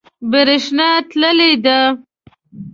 [0.31, 1.77] بریښنا تللی ده